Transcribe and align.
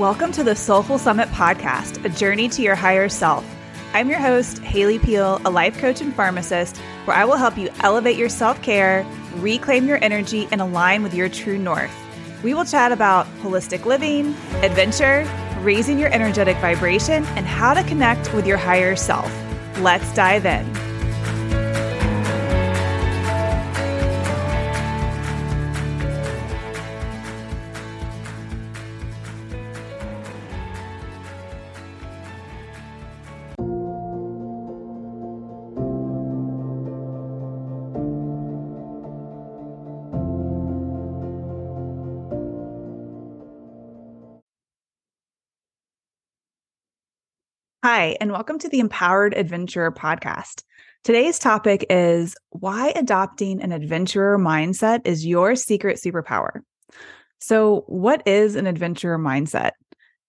Welcome 0.00 0.32
to 0.32 0.42
the 0.42 0.56
Soulful 0.56 0.96
Summit 0.96 1.28
podcast, 1.28 2.02
a 2.06 2.08
journey 2.08 2.48
to 2.48 2.62
your 2.62 2.74
higher 2.74 3.10
self. 3.10 3.44
I'm 3.92 4.08
your 4.08 4.18
host, 4.18 4.60
Haley 4.60 4.98
Peel, 4.98 5.42
a 5.44 5.50
life 5.50 5.76
coach 5.76 6.00
and 6.00 6.14
pharmacist, 6.14 6.78
where 7.04 7.14
I 7.14 7.26
will 7.26 7.36
help 7.36 7.58
you 7.58 7.68
elevate 7.80 8.16
your 8.16 8.30
self 8.30 8.62
care, 8.62 9.04
reclaim 9.34 9.86
your 9.86 10.02
energy, 10.02 10.48
and 10.52 10.62
align 10.62 11.02
with 11.02 11.12
your 11.12 11.28
true 11.28 11.58
north. 11.58 11.94
We 12.42 12.54
will 12.54 12.64
chat 12.64 12.92
about 12.92 13.26
holistic 13.42 13.84
living, 13.84 14.28
adventure, 14.62 15.30
raising 15.60 15.98
your 15.98 16.10
energetic 16.14 16.56
vibration, 16.56 17.26
and 17.36 17.44
how 17.44 17.74
to 17.74 17.84
connect 17.84 18.32
with 18.32 18.46
your 18.46 18.56
higher 18.56 18.96
self. 18.96 19.30
Let's 19.80 20.14
dive 20.14 20.46
in. 20.46 20.89
Hi, 47.82 48.14
and 48.20 48.30
welcome 48.30 48.58
to 48.58 48.68
the 48.68 48.78
Empowered 48.78 49.32
Adventurer 49.32 49.90
podcast. 49.90 50.64
Today's 51.02 51.38
topic 51.38 51.86
is 51.88 52.36
why 52.50 52.92
adopting 52.94 53.62
an 53.62 53.72
adventurer 53.72 54.38
mindset 54.38 55.00
is 55.06 55.24
your 55.24 55.56
secret 55.56 55.96
superpower. 55.96 56.60
So, 57.38 57.84
what 57.86 58.22
is 58.26 58.54
an 58.54 58.66
adventurer 58.66 59.18
mindset? 59.18 59.70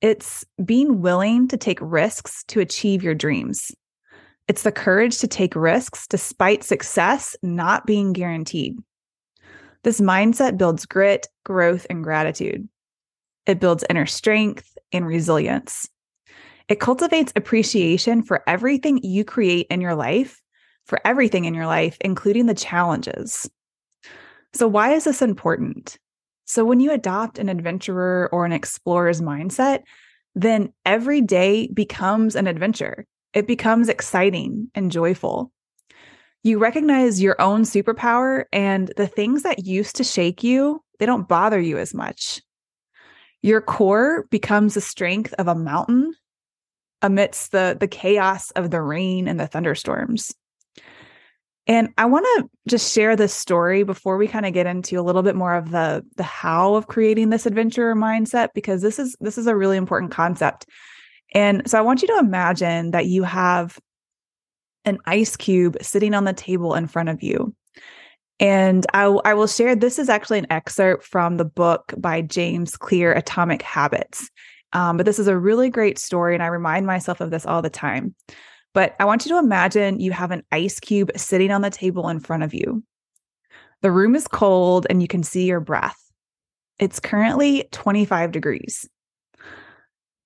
It's 0.00 0.46
being 0.64 1.02
willing 1.02 1.46
to 1.48 1.58
take 1.58 1.80
risks 1.82 2.44
to 2.44 2.60
achieve 2.60 3.02
your 3.02 3.14
dreams. 3.14 3.70
It's 4.48 4.62
the 4.62 4.72
courage 4.72 5.18
to 5.18 5.28
take 5.28 5.54
risks 5.54 6.06
despite 6.06 6.64
success 6.64 7.36
not 7.42 7.84
being 7.84 8.14
guaranteed. 8.14 8.78
This 9.82 10.00
mindset 10.00 10.56
builds 10.56 10.86
grit, 10.86 11.26
growth, 11.44 11.86
and 11.90 12.02
gratitude. 12.02 12.66
It 13.44 13.60
builds 13.60 13.84
inner 13.90 14.06
strength 14.06 14.78
and 14.92 15.06
resilience. 15.06 15.90
It 16.68 16.80
cultivates 16.80 17.32
appreciation 17.36 18.22
for 18.22 18.42
everything 18.46 19.02
you 19.02 19.24
create 19.24 19.66
in 19.68 19.80
your 19.80 19.94
life, 19.94 20.40
for 20.86 20.98
everything 21.04 21.44
in 21.44 21.54
your 21.54 21.66
life, 21.66 21.98
including 22.00 22.46
the 22.46 22.54
challenges. 22.54 23.48
So, 24.54 24.66
why 24.66 24.92
is 24.94 25.04
this 25.04 25.20
important? 25.20 25.98
So, 26.46 26.64
when 26.64 26.80
you 26.80 26.90
adopt 26.90 27.38
an 27.38 27.48
adventurer 27.48 28.30
or 28.32 28.46
an 28.46 28.52
explorer's 28.52 29.20
mindset, 29.20 29.82
then 30.34 30.72
every 30.86 31.20
day 31.20 31.68
becomes 31.68 32.34
an 32.34 32.46
adventure. 32.46 33.06
It 33.34 33.46
becomes 33.46 33.88
exciting 33.88 34.70
and 34.74 34.90
joyful. 34.90 35.52
You 36.42 36.58
recognize 36.58 37.22
your 37.22 37.40
own 37.40 37.62
superpower, 37.62 38.44
and 38.52 38.92
the 38.96 39.06
things 39.06 39.42
that 39.42 39.66
used 39.66 39.96
to 39.96 40.04
shake 40.04 40.42
you, 40.42 40.82
they 40.98 41.06
don't 41.06 41.28
bother 41.28 41.60
you 41.60 41.78
as 41.78 41.92
much. 41.92 42.40
Your 43.42 43.60
core 43.60 44.26
becomes 44.30 44.74
the 44.74 44.80
strength 44.80 45.34
of 45.38 45.48
a 45.48 45.54
mountain 45.54 46.14
amidst 47.04 47.52
the 47.52 47.76
the 47.78 47.86
chaos 47.86 48.50
of 48.52 48.70
the 48.70 48.82
rain 48.82 49.28
and 49.28 49.38
the 49.38 49.46
thunderstorms. 49.46 50.34
And 51.66 51.90
I 51.96 52.06
want 52.06 52.26
to 52.36 52.50
just 52.68 52.92
share 52.92 53.14
this 53.14 53.32
story 53.32 53.84
before 53.84 54.16
we 54.16 54.26
kind 54.26 54.44
of 54.44 54.52
get 54.52 54.66
into 54.66 54.98
a 54.98 55.02
little 55.02 55.22
bit 55.22 55.36
more 55.36 55.54
of 55.54 55.70
the 55.70 56.04
the 56.16 56.24
how 56.24 56.74
of 56.74 56.88
creating 56.88 57.30
this 57.30 57.46
adventurer 57.46 57.94
mindset 57.94 58.48
because 58.54 58.82
this 58.82 58.98
is 58.98 59.16
this 59.20 59.38
is 59.38 59.46
a 59.46 59.54
really 59.54 59.76
important 59.76 60.10
concept. 60.10 60.66
And 61.34 61.68
so 61.68 61.78
I 61.78 61.82
want 61.82 62.02
you 62.02 62.08
to 62.08 62.18
imagine 62.18 62.92
that 62.92 63.06
you 63.06 63.22
have 63.22 63.78
an 64.84 64.98
ice 65.06 65.36
cube 65.36 65.76
sitting 65.82 66.14
on 66.14 66.24
the 66.24 66.32
table 66.32 66.74
in 66.74 66.86
front 66.86 67.10
of 67.10 67.22
you. 67.22 67.54
And 68.40 68.84
I, 68.94 69.04
I 69.04 69.34
will 69.34 69.46
share 69.46 69.76
this 69.76 69.98
is 69.98 70.08
actually 70.08 70.38
an 70.38 70.46
excerpt 70.50 71.04
from 71.04 71.36
the 71.36 71.44
book 71.44 71.94
by 71.96 72.20
James 72.20 72.76
Clear, 72.76 73.12
Atomic 73.12 73.62
Habits. 73.62 74.30
Um, 74.74 74.96
but 74.96 75.06
this 75.06 75.18
is 75.18 75.28
a 75.28 75.38
really 75.38 75.70
great 75.70 75.98
story, 75.98 76.34
and 76.34 76.42
I 76.42 76.48
remind 76.48 76.86
myself 76.86 77.20
of 77.20 77.30
this 77.30 77.46
all 77.46 77.62
the 77.62 77.70
time. 77.70 78.14
But 78.74 78.96
I 78.98 79.04
want 79.04 79.24
you 79.24 79.30
to 79.30 79.38
imagine 79.38 80.00
you 80.00 80.10
have 80.10 80.32
an 80.32 80.42
ice 80.50 80.80
cube 80.80 81.12
sitting 81.16 81.52
on 81.52 81.62
the 81.62 81.70
table 81.70 82.08
in 82.08 82.18
front 82.18 82.42
of 82.42 82.52
you. 82.52 82.82
The 83.82 83.92
room 83.92 84.16
is 84.16 84.26
cold, 84.26 84.86
and 84.90 85.00
you 85.00 85.08
can 85.08 85.22
see 85.22 85.46
your 85.46 85.60
breath. 85.60 85.98
It's 86.78 86.98
currently 86.98 87.68
25 87.70 88.32
degrees. 88.32 88.88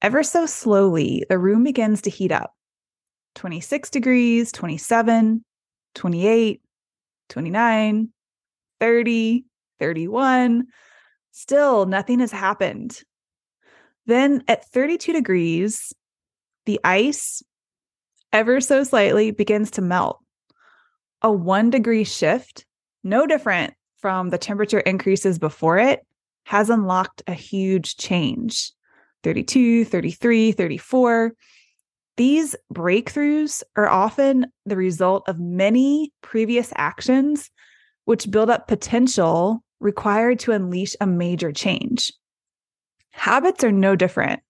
Ever 0.00 0.22
so 0.22 0.46
slowly, 0.46 1.24
the 1.28 1.38
room 1.38 1.62
begins 1.62 2.02
to 2.02 2.10
heat 2.10 2.32
up 2.32 2.54
26 3.34 3.90
degrees, 3.90 4.50
27, 4.52 5.44
28, 5.94 6.62
29, 7.28 8.08
30, 8.80 9.44
31. 9.78 10.66
Still, 11.32 11.86
nothing 11.86 12.20
has 12.20 12.32
happened. 12.32 13.02
Then 14.08 14.42
at 14.48 14.64
32 14.64 15.12
degrees, 15.12 15.92
the 16.64 16.80
ice 16.82 17.42
ever 18.32 18.58
so 18.58 18.82
slightly 18.82 19.32
begins 19.32 19.70
to 19.72 19.82
melt. 19.82 20.18
A 21.20 21.30
one 21.30 21.68
degree 21.68 22.04
shift, 22.04 22.64
no 23.04 23.26
different 23.26 23.74
from 23.98 24.30
the 24.30 24.38
temperature 24.38 24.80
increases 24.80 25.38
before 25.38 25.76
it, 25.76 26.00
has 26.44 26.70
unlocked 26.70 27.22
a 27.26 27.34
huge 27.34 27.98
change 27.98 28.72
32, 29.24 29.84
33, 29.84 30.52
34. 30.52 31.32
These 32.16 32.56
breakthroughs 32.72 33.62
are 33.76 33.88
often 33.88 34.46
the 34.64 34.76
result 34.76 35.28
of 35.28 35.38
many 35.38 36.14
previous 36.22 36.72
actions, 36.76 37.50
which 38.06 38.30
build 38.30 38.48
up 38.48 38.68
potential 38.68 39.62
required 39.80 40.38
to 40.40 40.52
unleash 40.52 40.96
a 40.98 41.06
major 41.06 41.52
change. 41.52 42.10
Habits 43.18 43.64
are 43.64 43.72
no 43.72 43.96
different. 43.96 44.40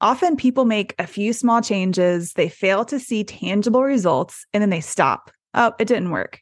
Often 0.00 0.36
people 0.36 0.64
make 0.64 0.94
a 0.98 1.06
few 1.06 1.32
small 1.32 1.60
changes, 1.60 2.32
they 2.34 2.48
fail 2.48 2.84
to 2.84 3.00
see 3.00 3.24
tangible 3.24 3.82
results, 3.82 4.46
and 4.54 4.62
then 4.62 4.70
they 4.70 4.80
stop. 4.80 5.32
Oh, 5.54 5.72
it 5.80 5.86
didn't 5.88 6.10
work. 6.10 6.40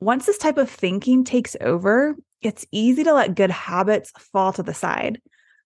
Once 0.00 0.26
this 0.26 0.38
type 0.38 0.56
of 0.56 0.70
thinking 0.70 1.24
takes 1.24 1.56
over, 1.60 2.16
it's 2.40 2.64
easy 2.70 3.02
to 3.04 3.12
let 3.12 3.34
good 3.34 3.50
habits 3.50 4.12
fall 4.32 4.52
to 4.52 4.62
the 4.62 4.72
side. 4.72 5.20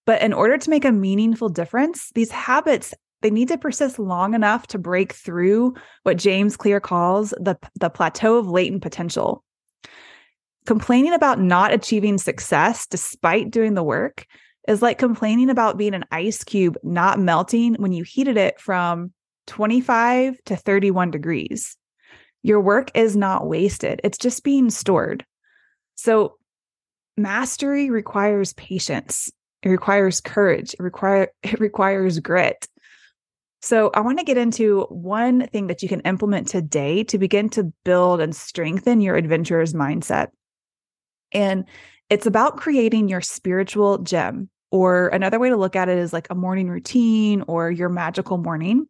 But 0.07 0.23
in 0.23 0.33
order 0.33 0.57
to 0.57 0.71
make 0.71 0.85
a 0.85 0.93
meaningful 0.93 1.51
difference, 1.51 2.11
these 2.15 2.31
habits 2.31 2.95
they 3.21 3.31
need 3.31 3.49
to 3.49 3.57
persist 3.57 3.99
long 3.99 4.35
enough 4.35 4.67
to 4.67 4.79
break 4.79 5.15
through 5.15 5.75
what 6.03 6.19
James 6.19 6.59
Clear 6.59 6.79
calls 6.79 7.31
the, 7.31 7.57
the 7.81 7.89
plateau 7.89 8.37
of 8.37 8.49
latent 8.49 8.83
potential. 8.83 9.43
Complaining 10.67 11.13
about 11.13 11.41
not 11.41 11.73
achieving 11.75 12.17
success 12.17 12.87
despite 12.87 13.51
doing 13.51 13.75
the 13.75 13.83
work 13.83 14.27
is 14.67 14.81
like 14.81 14.99
complaining 14.99 15.51
about 15.51 15.77
being 15.77 15.93
an 15.93 16.07
ice 16.11 16.43
cube 16.43 16.79
not 16.83 17.19
melting 17.19 17.75
when 17.75 17.93
you 17.93 18.03
heated 18.03 18.39
it 18.39 18.59
from 18.59 19.13
25 19.47 20.39
to 20.47 20.57
31 20.57 21.11
degrees. 21.11 21.77
Your 22.43 22.61
work 22.61 22.91
is 22.95 23.15
not 23.15 23.47
wasted, 23.47 24.01
it's 24.05 24.19
just 24.19 24.43
being 24.43 24.71
stored. 24.71 25.25
So, 25.97 26.39
mastery 27.17 27.91
requires 27.91 28.55
patience, 28.55 29.31
it 29.63 29.69
requires 29.69 30.21
courage, 30.21 30.75
it, 30.75 30.81
require, 30.81 31.29
it 31.43 31.61
requires 31.61 32.19
grit. 32.21 32.67
So, 33.61 33.91
I 33.95 34.01
want 34.01 34.19
to 34.19 34.25
get 34.25 34.39
into 34.39 34.87
one 34.91 35.47
thing 35.49 35.67
that 35.67 35.83
you 35.83 35.89
can 35.91 36.01
implement 36.01 36.49
today 36.49 37.05
to 37.05 37.19
begin 37.19 37.51
to 37.51 37.73
build 37.85 38.21
and 38.21 38.35
strengthen 38.35 39.03
your 39.03 39.17
adventurer's 39.17 39.75
mindset. 39.75 40.29
And 41.35 41.65
it's 42.11 42.27
about 42.27 42.57
creating 42.57 43.09
your 43.09 43.21
spiritual 43.21 43.99
gym. 43.99 44.49
Or 44.71 45.09
another 45.09 45.39
way 45.39 45.51
to 45.51 45.57
look 45.57 45.77
at 45.77 45.89
it 45.89 45.99
is 45.99 46.13
like 46.13 46.27
a 46.31 46.35
morning 46.35 46.69
routine 46.69 47.45
or 47.47 47.71
your 47.71 47.89
magical 47.89 48.39
morning. 48.39 48.89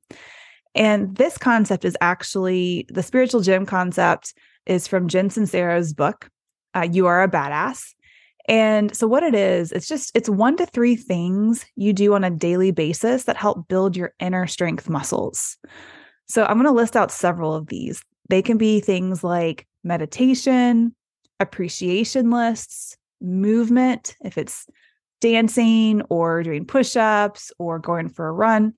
And 0.75 1.15
this 1.17 1.37
concept 1.37 1.85
is 1.85 1.97
actually 2.01 2.87
the 2.89 3.03
spiritual 3.03 3.43
gym 3.43 3.67
concept 3.67 4.35
is 4.67 4.89
from 4.89 5.09
Jen 5.09 5.29
Sincero's 5.29 5.93
book, 5.93 6.31
uh, 6.75 6.89
You 6.91 7.07
Are 7.07 7.23
a 7.23 7.29
Badass. 7.29 7.95
And 8.47 8.95
so, 8.95 9.07
what 9.07 9.23
it 9.23 9.35
is, 9.35 9.73
it's 9.73 9.89
just 9.89 10.11
it's 10.15 10.29
one 10.29 10.57
to 10.57 10.67
three 10.67 10.97
things 10.97 11.65
you 11.77 11.93
do 11.93 12.15
on 12.15 12.25
a 12.25 12.31
daily 12.31 12.73
basis 12.73 13.25
that 13.25 13.37
help 13.37 13.69
build 13.69 13.97
your 13.97 14.13
inner 14.21 14.47
strength 14.47 14.89
muscles. 14.89 15.57
So, 16.27 16.45
I'm 16.45 16.55
going 16.55 16.67
to 16.67 16.73
list 16.73 16.97
out 16.97 17.11
several 17.11 17.55
of 17.55 17.69
these. 17.69 18.03
They 18.29 18.43
can 18.43 18.59
be 18.59 18.81
things 18.81 19.25
like 19.25 19.67
meditation, 19.83 20.95
appreciation 21.41 22.31
lists, 22.31 22.97
movement, 23.21 24.17
if 24.25 24.39
it's 24.39 24.67
dancing 25.21 26.03
or 26.11 26.43
doing 26.43 26.67
push 26.67 26.97
ups 26.97 27.53
or 27.59 27.79
going 27.79 28.09
for 28.09 28.29
a 28.29 28.33
run, 28.33 28.75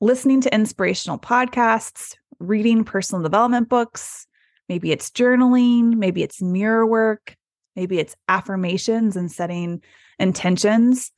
listening 0.00 0.40
to 0.42 0.54
inspirational 0.54 1.18
podcasts, 1.18 2.14
reading 2.38 2.84
personal 2.84 3.22
development 3.22 3.68
books. 3.68 4.26
Maybe 4.68 4.92
it's 4.92 5.10
journaling, 5.10 5.94
maybe 5.94 6.22
it's 6.22 6.42
mirror 6.42 6.86
work, 6.86 7.36
Maybe 7.76 7.98
it's 7.98 8.16
affirmations 8.26 9.16
and 9.16 9.30
setting 9.30 9.82
intentions. 10.18 11.12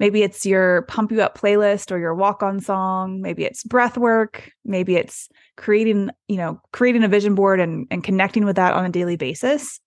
Maybe 0.00 0.22
it's 0.22 0.44
your 0.44 0.82
pump 0.82 1.12
you 1.12 1.22
up 1.22 1.38
playlist 1.38 1.92
or 1.92 1.98
your 1.98 2.14
walk 2.14 2.42
on 2.42 2.60
song. 2.60 3.20
Maybe 3.20 3.44
it's 3.44 3.62
breath 3.62 3.96
work. 3.96 4.50
Maybe 4.64 4.96
it's 4.96 5.28
creating, 5.56 6.10
you 6.26 6.36
know, 6.36 6.60
creating 6.72 7.04
a 7.04 7.08
vision 7.08 7.34
board 7.34 7.60
and, 7.60 7.86
and 7.90 8.02
connecting 8.02 8.44
with 8.44 8.56
that 8.56 8.74
on 8.74 8.84
a 8.84 8.90
daily 8.90 9.16
basis. 9.16 9.80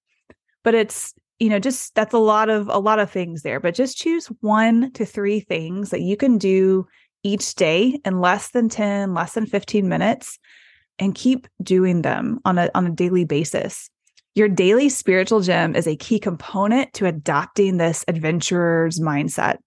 But 0.64 0.76
it's, 0.76 1.14
you 1.40 1.50
know, 1.50 1.60
just 1.60 1.94
that's 1.94 2.14
a 2.14 2.20
lot 2.20 2.50
of 2.50 2.70
a 2.70 2.80
lot 2.80 3.00
of 3.00 3.12
things 3.12 3.42
there. 3.42 3.60
But 3.60 3.76
just 3.76 3.98
choose 3.98 4.28
one 4.42 4.92
to 4.94 5.06
three 5.06 5.42
things 5.42 5.90
that 5.90 6.02
you 6.02 6.16
can 6.16 6.38
do 6.38 6.88
each 7.24 7.56
day 7.56 8.00
in 8.06 8.22
less 8.22 8.50
than 8.52 8.70
10, 8.70 9.14
less 9.14 9.34
than 9.34 9.46
15 9.46 9.90
minutes 9.90 10.40
and 11.00 11.14
keep 11.14 11.48
doing 11.62 12.02
them 12.02 12.40
on 12.46 12.58
a 12.58 12.70
on 12.74 12.88
a 12.88 12.92
daily 12.92 13.26
basis. 13.26 13.90
Your 14.36 14.48
daily 14.48 14.90
spiritual 14.90 15.42
gym 15.42 15.76
is 15.76 15.88
a 15.88 15.96
key 15.96 16.20
component 16.20 16.94
to 16.94 17.08
adopting 17.08 17.78
this 17.78 18.06
adventurer's 18.08 19.00
mindset. 19.00 19.58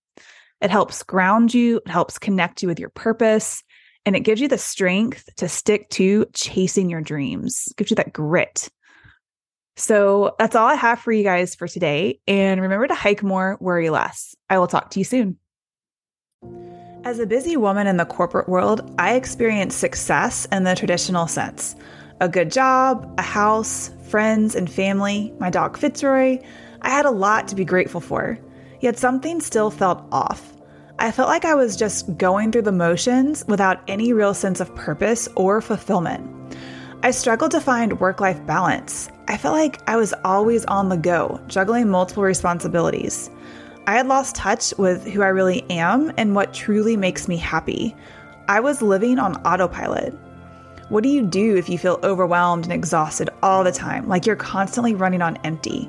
It 0.60 0.70
helps 0.70 1.02
ground 1.02 1.54
you, 1.54 1.78
it 1.78 1.90
helps 1.90 2.18
connect 2.18 2.62
you 2.62 2.68
with 2.68 2.78
your 2.78 2.90
purpose, 2.90 3.62
and 4.04 4.14
it 4.16 4.20
gives 4.20 4.40
you 4.40 4.48
the 4.48 4.58
strength 4.58 5.28
to 5.36 5.48
stick 5.48 5.88
to 5.90 6.26
chasing 6.34 6.90
your 6.90 7.00
dreams. 7.00 7.68
It 7.70 7.76
gives 7.76 7.90
you 7.90 7.96
that 7.96 8.12
grit. 8.12 8.68
So 9.76 10.34
that's 10.38 10.54
all 10.54 10.66
I 10.66 10.74
have 10.74 11.00
for 11.00 11.12
you 11.12 11.24
guys 11.24 11.54
for 11.54 11.66
today. 11.66 12.20
And 12.26 12.60
remember 12.60 12.86
to 12.86 12.94
hike 12.94 13.22
more, 13.22 13.56
worry 13.60 13.88
less. 13.88 14.34
I 14.50 14.58
will 14.58 14.66
talk 14.66 14.90
to 14.90 15.00
you 15.00 15.04
soon. 15.04 15.38
As 17.02 17.18
a 17.18 17.26
busy 17.26 17.56
woman 17.56 17.86
in 17.86 17.96
the 17.96 18.04
corporate 18.04 18.46
world, 18.46 18.94
I 18.98 19.14
experience 19.14 19.74
success 19.74 20.46
in 20.52 20.64
the 20.64 20.74
traditional 20.74 21.26
sense 21.26 21.74
a 22.20 22.28
good 22.28 22.50
job, 22.50 23.10
a 23.16 23.22
house, 23.22 23.90
friends, 24.08 24.54
and 24.54 24.70
family, 24.70 25.32
my 25.40 25.48
dog 25.48 25.78
Fitzroy. 25.78 26.38
I 26.82 26.90
had 26.90 27.06
a 27.06 27.10
lot 27.10 27.48
to 27.48 27.54
be 27.54 27.64
grateful 27.64 28.02
for. 28.02 28.38
Yet 28.80 28.98
something 28.98 29.40
still 29.40 29.70
felt 29.70 30.04
off. 30.10 30.54
I 30.98 31.12
felt 31.12 31.28
like 31.28 31.46
I 31.46 31.54
was 31.54 31.76
just 31.76 32.16
going 32.18 32.52
through 32.52 32.62
the 32.62 32.72
motions 32.72 33.44
without 33.46 33.80
any 33.88 34.12
real 34.12 34.34
sense 34.34 34.60
of 34.60 34.74
purpose 34.74 35.28
or 35.34 35.60
fulfillment. 35.60 36.56
I 37.02 37.10
struggled 37.10 37.52
to 37.52 37.60
find 37.60 38.00
work 38.00 38.20
life 38.20 38.44
balance. 38.46 39.08
I 39.28 39.38
felt 39.38 39.56
like 39.56 39.80
I 39.88 39.96
was 39.96 40.12
always 40.24 40.66
on 40.66 40.90
the 40.90 40.98
go, 40.98 41.40
juggling 41.46 41.88
multiple 41.88 42.22
responsibilities. 42.22 43.30
I 43.86 43.96
had 43.96 44.08
lost 44.08 44.36
touch 44.36 44.74
with 44.76 45.06
who 45.06 45.22
I 45.22 45.28
really 45.28 45.62
am 45.70 46.12
and 46.18 46.34
what 46.34 46.52
truly 46.52 46.96
makes 46.98 47.28
me 47.28 47.38
happy. 47.38 47.96
I 48.48 48.60
was 48.60 48.82
living 48.82 49.18
on 49.18 49.36
autopilot. 49.46 50.12
What 50.90 51.02
do 51.02 51.08
you 51.08 51.22
do 51.22 51.56
if 51.56 51.68
you 51.68 51.78
feel 51.78 52.00
overwhelmed 52.02 52.64
and 52.64 52.72
exhausted 52.74 53.30
all 53.42 53.64
the 53.64 53.72
time, 53.72 54.06
like 54.06 54.26
you're 54.26 54.36
constantly 54.36 54.94
running 54.94 55.22
on 55.22 55.38
empty? 55.44 55.84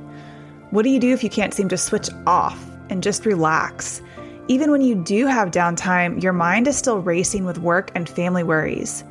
What 0.69 0.83
do 0.83 0.89
you 0.89 0.99
do 0.99 1.11
if 1.11 1.21
you 1.21 1.29
can't 1.29 1.53
seem 1.53 1.67
to 1.69 1.77
switch 1.77 2.09
off 2.25 2.70
and 2.91 3.01
just 3.01 3.25
relax? 3.25 4.01
Even 4.47 4.69
when 4.69 4.81
you 4.81 4.95
do 4.95 5.25
have 5.25 5.49
downtime, 5.49 6.21
your 6.21 6.33
mind 6.33 6.67
is 6.67 6.77
still 6.77 6.99
racing 6.99 7.45
with 7.45 7.57
work 7.57 7.89
and 7.95 8.07
family 8.07 8.43
worries. 8.43 9.03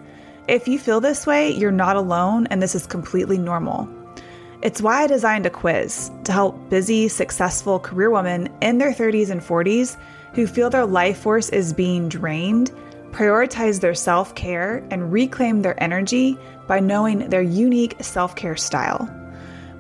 If 0.47 0.69
you 0.69 0.79
feel 0.79 1.01
this 1.01 1.27
way, 1.27 1.51
you're 1.51 1.73
not 1.73 1.97
alone 1.97 2.47
and 2.49 2.63
this 2.63 2.77
is 2.77 2.87
completely 2.87 3.39
normal. 3.39 3.89
It's 4.63 4.81
why 4.81 5.03
I 5.03 5.07
designed 5.09 5.47
a 5.47 5.51
quiz 5.51 6.11
to 6.25 6.33
help 6.33 6.71
busy, 6.71 7.09
successful 7.09 7.81
career 7.81 8.11
women 8.11 8.49
in 8.61 8.79
their 8.79 8.93
30s 8.93 9.31
and 9.31 9.41
40s 9.41 9.97
who 10.35 10.47
feel 10.47 10.71
their 10.71 10.87
life 10.87 11.19
force 11.19 11.49
is 11.49 11.73
being 11.73 12.09
drained 12.09 12.71
prioritize 13.13 13.81
their 13.81 13.95
self 13.95 14.35
care 14.35 14.85
and 14.91 15.13
reclaim 15.13 15.63
their 15.63 15.81
energy 15.83 16.39
by 16.67 16.81
knowing 16.81 17.29
their 17.29 17.43
unique 17.43 17.97
self 18.01 18.37
care 18.37 18.57
style. 18.57 19.09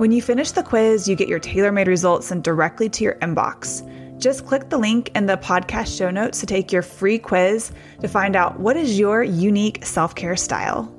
When 0.00 0.12
you 0.12 0.23
finish 0.23 0.52
the 0.52 0.62
quiz, 0.62 1.06
you 1.06 1.14
get 1.14 1.29
your 1.29 1.38
tailor 1.38 1.73
made 1.73 1.87
results 1.87 2.29
sent 2.29 2.43
directly 2.43 2.88
to 2.88 3.05
your 3.05 3.17
inbox. 3.17 3.87
Just 4.19 4.47
click 4.47 4.70
the 4.70 4.79
link 4.79 5.11
in 5.14 5.26
the 5.26 5.37
podcast 5.37 5.94
show 5.94 6.11
notes 6.11 6.41
to 6.41 6.47
take 6.47 6.73
your 6.73 6.81
free 6.81 7.19
quiz 7.19 7.70
to 8.00 8.08
find 8.08 8.35
out 8.35 8.58
what 8.58 8.79
is 8.79 8.99
your 8.99 9.23
unique 9.23 9.85
self 9.85 10.14
care 10.14 10.37
style. 10.37 10.91